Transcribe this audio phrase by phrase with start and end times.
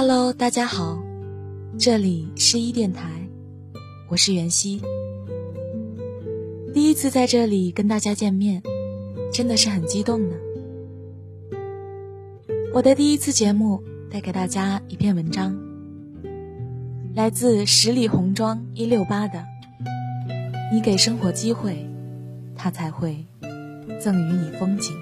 [0.00, 0.96] Hello，大家好，
[1.76, 3.10] 这里是一电台，
[4.06, 4.80] 我是袁熙。
[6.72, 8.62] 第一次在这里跟大家见面，
[9.32, 10.36] 真的是很激动呢。
[12.72, 15.58] 我的第一次节目带给大家一篇文章，
[17.16, 19.44] 来自十里红妆一六八的。
[20.72, 21.84] 你给生活机会，
[22.54, 23.26] 它才会
[24.00, 24.94] 赠予你风景。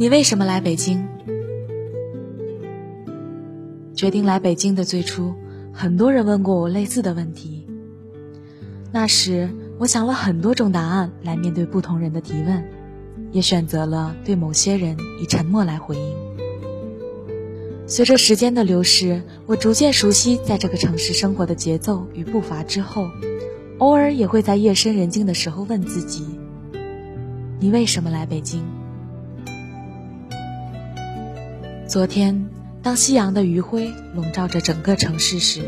[0.00, 1.06] 你为什么来北京？
[3.94, 5.34] 决定来北京的最初，
[5.74, 7.66] 很多人问过我类似的问题。
[8.90, 12.64] 那时，我想了很多种答案来面对不同人的提问，
[13.30, 16.16] 也选择了对某些人以沉默来回应。
[17.86, 23.06] 随着时间的流逝，我逐渐熟悉在这个城市生活的节奏与步伐之后，
[23.76, 26.24] 偶尔也会在夜深人静的时候问自己：
[27.58, 28.62] 你为什么来北京？
[31.90, 32.48] 昨天，
[32.84, 35.60] 当夕阳的余晖笼罩着整个城市时，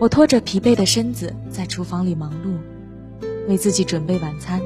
[0.00, 2.56] 我拖着疲惫的身子在厨房里忙碌，
[3.46, 4.60] 为自己准备晚餐，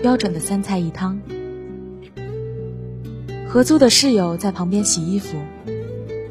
[0.00, 1.20] 标准的三菜一汤。
[3.48, 5.36] 合租的室友在旁边洗衣服，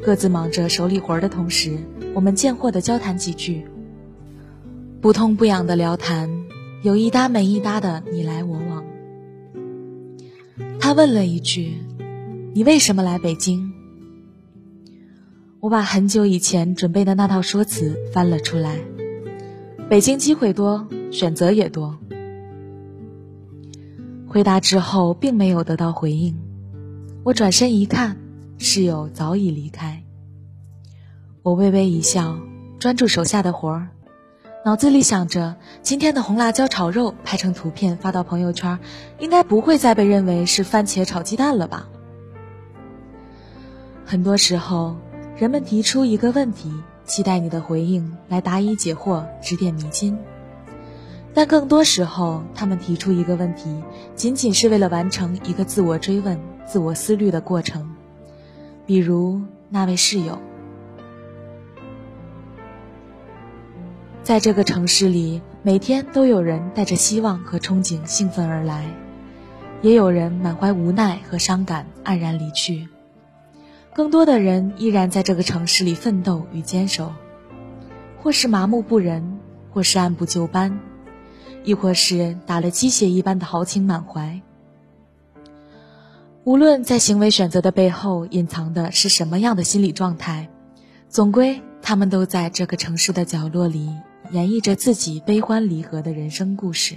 [0.02, 1.76] 各自忙着手里活的同时，
[2.14, 3.66] 我们贱货的交谈几句，
[5.02, 6.46] 不痛不痒的聊谈，
[6.80, 8.82] 有一搭没一搭的你来我往。
[10.80, 11.82] 他问了一句。
[12.56, 13.70] 你为什么来北京？
[15.60, 18.78] 我把很久以前准备的那套说辞翻了出来。
[19.90, 21.98] 北京机会多，选择也多。
[24.26, 26.34] 回答之后并没有得到回应，
[27.24, 28.16] 我转身一看，
[28.56, 30.02] 室友早已离开。
[31.42, 32.38] 我微微一笑，
[32.78, 33.88] 专注手下的活儿，
[34.64, 38.78] 脑子里想着今天的红辣椒炒肉拍成图片发到朋友圈，
[39.18, 41.90] 应该不会再被认为是番茄炒鸡蛋了吧。
[44.08, 44.94] 很多时候，
[45.36, 46.72] 人们提出一个问题，
[47.04, 50.16] 期待你的回应来答疑解惑、指点迷津；
[51.34, 53.82] 但更多时候，他们提出一个问题，
[54.14, 57.96] 仅仅是为了完成一个自我追问、自我思虑的过程。
[58.86, 59.40] 比如
[59.70, 60.38] 那位室友，
[64.22, 68.86] 在这个城市里，每天都有人带着希望和憧憬兴奋而来，
[69.82, 72.86] 也有人满怀无奈和伤感黯然离去。
[73.96, 77.14] 更多的人依然在这个城市里奋斗与坚守，
[78.18, 79.38] 或是麻木不仁，
[79.70, 80.78] 或是按部就班，
[81.64, 84.42] 亦或是打了鸡血一般的豪情满怀。
[86.44, 90.50] 无论在行为选择的背后隐藏的是什么样的心理状态，
[91.08, 93.88] 总归他们都在这个城市的角落里
[94.30, 96.96] 演绎着自己悲欢离合的人生故事。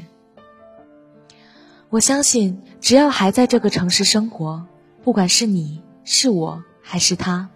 [1.89, 4.65] 我相信，只要还在这个城市生活，
[5.01, 6.61] 不管是你是我。
[6.91, 7.49] 还是他，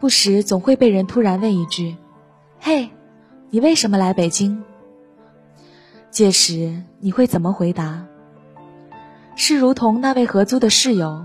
[0.00, 1.96] 不时总会被人突然问一句
[2.58, 2.90] ：“嘿，
[3.50, 4.64] 你为什么来北京？”
[6.10, 8.04] 届时你会怎么回答？
[9.36, 11.24] 是如同那位合租的室友，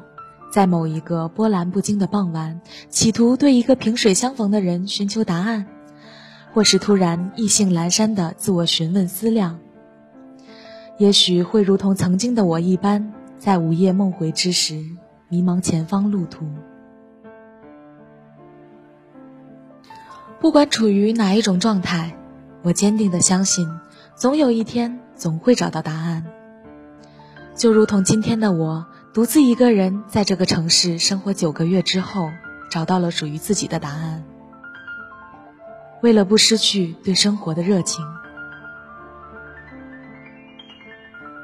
[0.51, 5.65] 在某一个波澜不惊的傍晚，企图对一个萍水相逢的人寻求答案，
[6.53, 9.59] 或是突然意兴阑珊的自我询问思量？
[10.99, 14.85] 也许会如同曾经的我一般，在午夜梦回之时，
[15.29, 16.45] 迷茫前方路途。
[20.39, 22.15] 不管处于哪一种状态，
[22.61, 23.69] 我坚定的相信，
[24.15, 26.25] 总有一天总会找到答案。
[27.55, 32.29] 就如同今天的我，独自一个人在这个城市生活九个月之后，
[32.71, 34.23] 找到了属于自己的答案。
[36.01, 38.05] 为了不失去对生活的热情，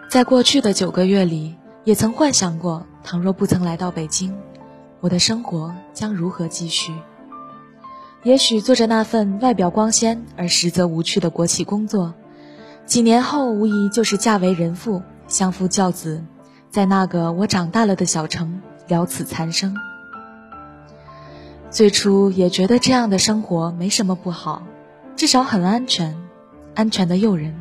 [0.09, 4.33] 在过去的九个月里，也曾幻想过，倘若不曾来到北京，
[5.01, 6.93] 我的生活将如何继续。
[8.25, 12.15] 也许做着那份外表光鲜而实则无趣的国企工作，
[12.87, 16.25] 几年后无疑就是嫁为人妇，相夫教子，
[16.71, 19.75] 在那个我长大了的小城了此残生。
[21.69, 24.63] 最初也觉得这样的生活没什么不好，
[25.15, 26.17] 至少很安全，
[26.73, 27.53] 安全的诱人，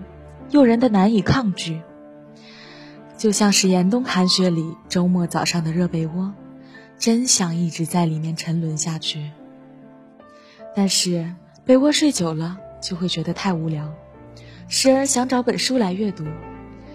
[0.48, 1.82] 诱人的难以抗拒。
[3.18, 6.32] 就像是严冬寒雪里周末早上的热被窝，
[6.98, 9.30] 真想一直在里面沉沦下去。
[10.74, 11.32] 但是
[11.64, 13.92] 被窝睡久了就会觉得太无聊，
[14.68, 16.24] 时而想找本书来阅读，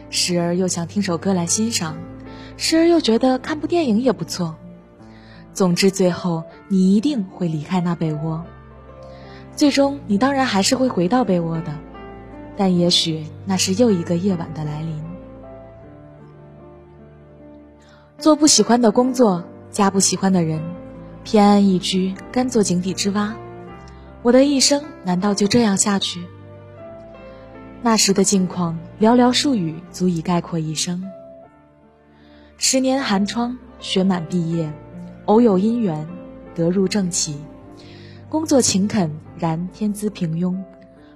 [0.10, 1.98] 时而又想听首歌来欣赏，
[2.58, 4.56] 时而又觉得看部电影也不错。
[5.54, 8.46] 总之，最后你一定会离开那被窝。
[9.56, 11.78] 最终，你当然还是会回到被窝的，
[12.56, 15.02] 但也许那是又一个夜晚的来临。
[18.18, 20.62] 做不喜欢的工作，嫁不喜欢的人，
[21.24, 23.36] 偏安一居，甘做井底之蛙。
[24.22, 26.22] 我的一生难道就这样下去？
[27.82, 31.02] 那时的境况，寥寥数语足以概括一生。
[32.58, 34.70] 十年寒窗，学满毕业，
[35.26, 36.06] 偶有姻缘，
[36.54, 37.38] 得入正妻。
[38.28, 40.62] 工作勤恳，然天资平庸，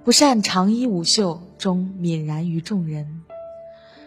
[0.05, 3.21] 不善长衣舞袖，终泯然于众人。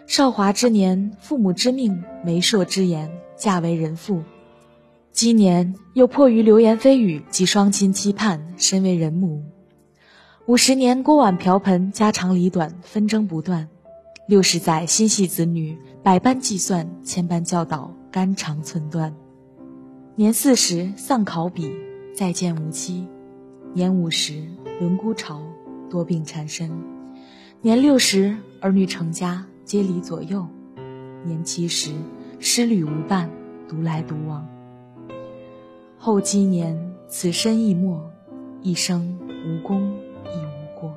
[0.07, 4.23] 少华之年，父母之命，媒妁之言，嫁为人妇。
[5.17, 9.43] 今年又迫于流言蜚语及双亲期盼，身为人母。
[10.45, 13.67] 五十年锅碗瓢盆，家长里短，纷争不断。
[14.29, 19.17] 六十载心系子女，百般计算，千般教导，肝肠寸断。
[20.17, 21.73] 年四十丧考妣，
[22.15, 23.09] 再见无期。
[23.73, 24.35] 年五十
[24.81, 25.43] 轮孤巢，
[25.89, 26.71] 多病缠身。
[27.63, 30.47] 年六十儿女成家，皆离左右。
[31.25, 31.91] 年七十
[32.39, 33.31] 失旅无伴，
[33.67, 34.47] 独来独往。
[35.99, 38.01] 后积年，此身亦没，
[38.63, 39.93] 一生无功
[40.25, 40.95] 亦无过。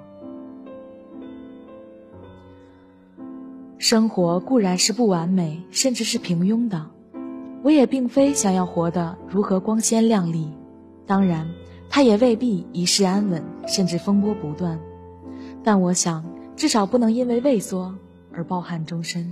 [3.77, 6.85] 生活固然是不完美，甚至是平庸的，
[7.63, 10.51] 我也并非想要活得如何光鲜亮丽，
[11.07, 11.49] 当然，
[11.89, 14.79] 他也未必一世安稳，甚至风波不断。
[15.63, 16.23] 但我想，
[16.55, 17.95] 至少不能因为畏缩
[18.31, 19.31] 而抱憾终身。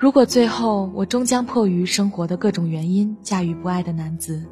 [0.00, 4.42] 如果最后我终将迫于生活的各种原因驾驭不爱的男子，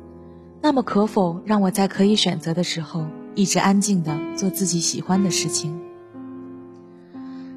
[0.61, 5.75] 那么可否让我在可以选择的时候，一直安静的做自己喜欢的事情？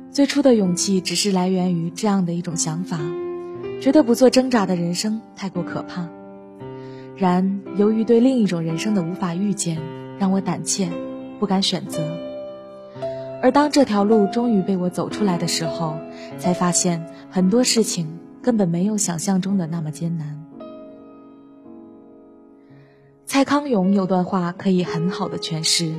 [0.09, 2.97] 最初的勇气只是来源于这样的一种想法，
[3.81, 6.07] 觉得不做挣扎的人生太过可怕。
[7.17, 9.77] 然由于对另一种人生的无法预见，
[10.17, 10.87] 让我胆怯，
[11.41, 12.01] 不敢选择。
[13.43, 15.97] 而当这条路终于被我走出来的时候，
[16.37, 20.45] 才发现很多事情根本没有想象中的那么艰难。
[23.25, 25.93] 蔡康永有段话可以很好的诠释：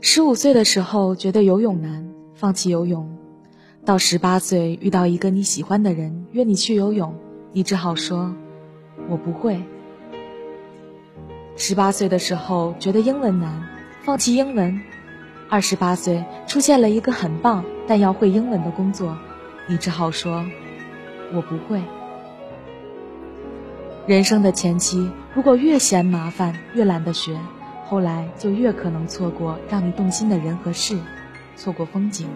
[0.00, 2.08] 十五岁的时候觉得游泳难。
[2.34, 3.18] 放弃游泳，
[3.84, 7.12] 到十八岁遇到一个你喜欢的人约你去游泳，
[7.52, 8.32] 你只好说
[9.10, 9.60] ：“我不会。”
[11.56, 13.60] 十八岁的时候觉得英文难，
[14.04, 14.80] 放弃英文。
[15.50, 19.18] 二十八岁出现了一个很棒但要会英文的工作，
[19.68, 20.44] 你只好说
[21.32, 21.80] ：“我不会。”
[24.08, 27.38] 人生的前期，如果越嫌麻烦，越懒得学，
[27.84, 30.98] 后来就越可能错过让你动心的人和事。
[31.54, 32.28] 错过风景，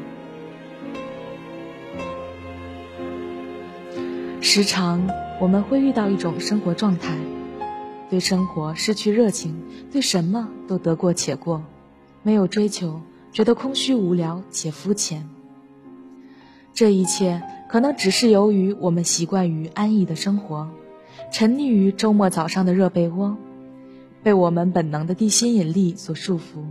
[4.40, 5.08] 时常
[5.40, 7.14] 我们会遇到一种生活状态：
[8.10, 9.62] 对生活失去热情，
[9.92, 11.62] 对什么都得过且过，
[12.24, 13.00] 没有追求，
[13.30, 15.30] 觉得空虚无聊且肤浅。
[16.74, 20.70] 这一切可能只是由于我们习惯于安逸的生活，
[21.30, 23.36] 沉溺于周末早上的热被窝，
[24.22, 26.64] 被我们本能的地心引力所束缚。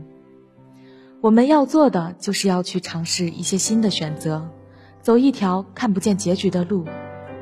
[1.21, 4.49] 我们要做的就是要去尝试一些新的选择，
[5.01, 6.85] 走一条看不见结局的路，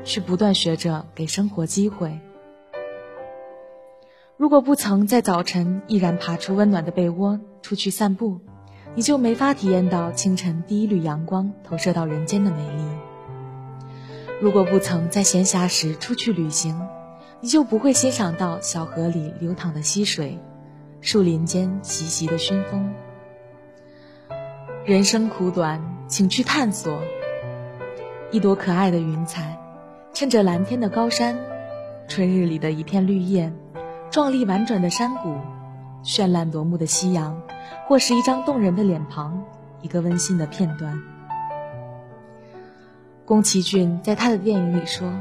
[0.04, 2.20] 去不断学着给生活机会。
[4.36, 8.40] 如果不曾在早晨毅然爬出温暖的被窝出去散步，
[8.96, 12.82] 你就没法体验到清晨第一缕阳光投射到人间的美丽。
[14.40, 16.80] 如果不曾在闲暇时出去旅行，
[17.40, 20.38] 你就不会欣赏到小河里流淌的溪水，
[21.00, 22.92] 树林间习习的熏风。
[24.84, 27.00] 人生苦短，请去探索。
[28.32, 29.58] 一朵可爱的云彩，
[30.12, 31.38] 衬着蓝天的高山，
[32.08, 33.52] 春日里的一片绿叶，
[34.10, 35.36] 壮丽婉转的山谷，
[36.04, 37.40] 绚烂夺目的夕阳，
[37.86, 39.42] 或是一张动人的脸庞，
[39.82, 41.00] 一个温馨的片段。
[43.24, 45.12] 宫崎骏在他的电影里说：“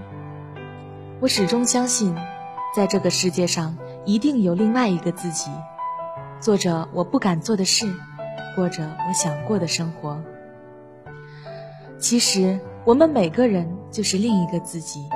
[1.22, 2.16] 我始终相信，
[2.76, 5.52] 在这个世界上一定有另外一个自己，
[6.40, 7.86] 做着我不敢做的事。”
[8.56, 10.20] 过着我想过的生活。
[11.98, 15.08] 其实，我们每个人就是另一个自己。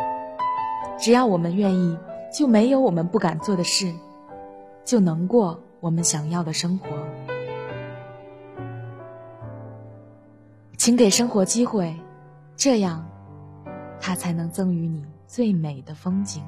[0.97, 1.97] 只要我们愿意，
[2.31, 3.91] 就没有我们不敢做的事，
[4.85, 6.87] 就能过我们想要的生活。
[10.77, 11.95] 请给生活机会，
[12.55, 13.05] 这样，
[13.99, 16.43] 它才能赠予你最美的风景。